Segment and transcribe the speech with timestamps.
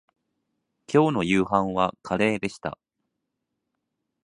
[0.87, 2.79] きょうの夕飯はカレーでした